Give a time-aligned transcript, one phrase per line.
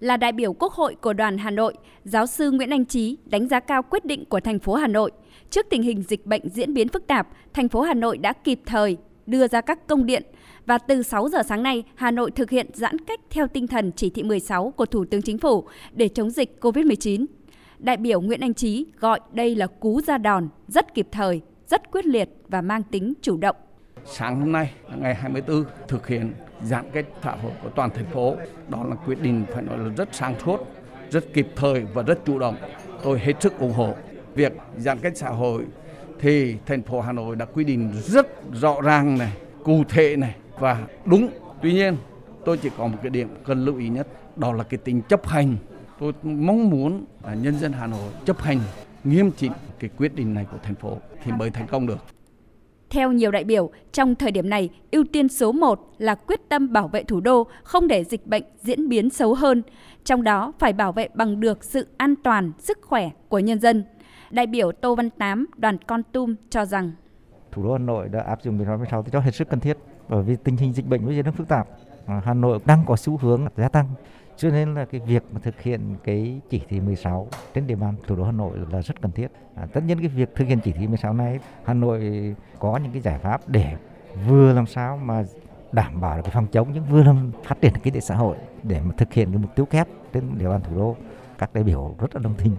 [0.00, 1.74] Là đại biểu Quốc hội của đoàn Hà Nội,
[2.04, 5.10] giáo sư Nguyễn Anh Trí đánh giá cao quyết định của thành phố Hà Nội.
[5.50, 8.60] Trước tình hình dịch bệnh diễn biến phức tạp, thành phố Hà Nội đã kịp
[8.66, 8.96] thời
[9.26, 10.22] đưa ra các công điện
[10.66, 13.92] và từ 6 giờ sáng nay, Hà Nội thực hiện giãn cách theo tinh thần
[13.96, 17.26] chỉ thị 16 của Thủ tướng Chính phủ để chống dịch COVID-19.
[17.78, 21.90] Đại biểu Nguyễn Anh Trí gọi đây là cú ra đòn rất kịp thời, rất
[21.90, 23.56] quyết liệt và mang tính chủ động.
[24.08, 26.32] Sáng hôm nay, ngày 24, thực hiện
[26.62, 28.36] giãn cách xã hội của toàn thành phố.
[28.68, 30.60] Đó là quyết định phải nói là rất sáng suốt,
[31.10, 32.56] rất kịp thời và rất chủ động.
[33.02, 33.94] Tôi hết sức ủng hộ
[34.34, 35.64] việc giãn cách xã hội
[36.20, 39.32] thì thành phố Hà Nội đã quy định rất rõ ràng này,
[39.64, 41.28] cụ thể này và đúng.
[41.62, 41.96] Tuy nhiên,
[42.44, 45.26] tôi chỉ có một cái điểm cần lưu ý nhất, đó là cái tính chấp
[45.26, 45.56] hành.
[46.00, 48.60] Tôi mong muốn là nhân dân Hà Nội chấp hành
[49.04, 51.98] nghiêm chỉnh cái quyết định này của thành phố thì mới thành công được.
[52.96, 56.72] Theo nhiều đại biểu, trong thời điểm này, ưu tiên số 1 là quyết tâm
[56.72, 59.62] bảo vệ thủ đô, không để dịch bệnh diễn biến xấu hơn.
[60.04, 63.84] Trong đó phải bảo vệ bằng được sự an toàn, sức khỏe của nhân dân.
[64.30, 66.92] Đại biểu Tô Văn Tám, đoàn Con Tum cho rằng
[67.52, 69.76] Thủ đô Hà Nội đã áp dụng biện pháp 16 cho hết sức cần thiết
[70.08, 71.68] bởi vì tình hình dịch bệnh bây giờ rất phức tạp.
[72.24, 73.86] Hà Nội đang có xu hướng gia tăng
[74.36, 77.94] cho nên là cái việc mà thực hiện cái chỉ thị 16 trên địa bàn
[78.06, 79.28] thủ đô Hà Nội là rất cần thiết.
[79.54, 82.92] À, tất nhiên cái việc thực hiện chỉ thị 16 này Hà Nội có những
[82.92, 83.76] cái giải pháp để
[84.28, 85.24] vừa làm sao mà
[85.72, 88.36] đảm bảo được cái phòng chống nhưng vừa làm phát triển kinh tế xã hội
[88.62, 90.96] để mà thực hiện cái mục tiêu kép trên địa bàn thủ đô.
[91.38, 92.56] Các đại biểu rất là đồng tình.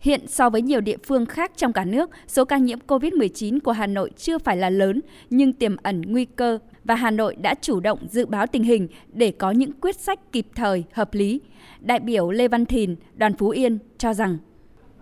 [0.00, 3.72] Hiện so với nhiều địa phương khác trong cả nước, số ca nhiễm COVID-19 của
[3.72, 7.54] Hà Nội chưa phải là lớn nhưng tiềm ẩn nguy cơ và Hà Nội đã
[7.60, 11.40] chủ động dự báo tình hình để có những quyết sách kịp thời, hợp lý.
[11.80, 14.38] Đại biểu Lê Văn Thìn, đoàn Phú Yên cho rằng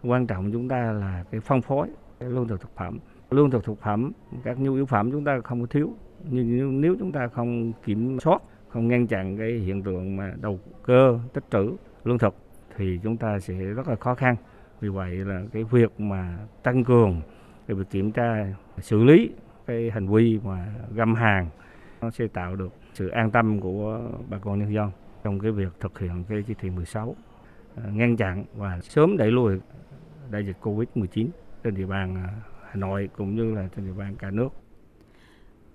[0.02, 1.88] quan trọng chúng ta là cái phân phối
[2.20, 2.98] lương thực thực phẩm.
[3.30, 4.12] Lương thực thực phẩm,
[4.44, 5.92] các nhu yếu phẩm chúng ta không có thiếu.
[6.30, 10.60] Nhưng nếu chúng ta không kiểm soát, không ngăn chặn cái hiện tượng mà đầu
[10.82, 11.70] cơ tích trữ
[12.04, 12.34] lương thực
[12.76, 14.36] thì chúng ta sẽ rất là khó khăn.
[14.80, 17.20] Vì vậy là cái việc mà tăng cường
[17.66, 18.46] cái việc kiểm tra,
[18.78, 19.30] xử lý
[19.66, 21.48] cái hành vi mà găm hàng,
[22.00, 24.90] nó sẽ tạo được sự an tâm của bà con nhân dân
[25.24, 27.14] trong cái việc thực hiện cái chỉ thị 16
[27.76, 29.60] à, ngăn chặn và sớm đẩy lùi
[30.30, 31.28] đại dịch Covid-19
[31.64, 32.28] trên địa bàn à,
[32.68, 34.48] Hà Nội cũng như là trên địa bàn cả nước.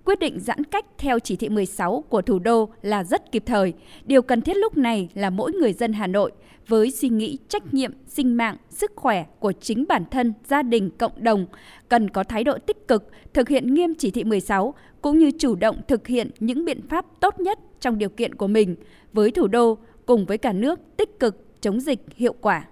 [0.04, 3.72] Quyết định giãn cách theo chỉ thị 16 của thủ đô là rất kịp thời.
[4.04, 6.32] Điều cần thiết lúc này là mỗi người dân Hà Nội
[6.68, 10.90] với suy nghĩ trách nhiệm, sinh mạng, sức khỏe của chính bản thân, gia đình,
[10.98, 11.46] cộng đồng
[11.88, 15.54] cần có thái độ tích cực, thực hiện nghiêm chỉ thị 16 cũng như chủ
[15.54, 18.76] động thực hiện những biện pháp tốt nhất trong điều kiện của mình
[19.12, 22.64] với thủ đô cùng với cả nước tích cực chống dịch hiệu quả.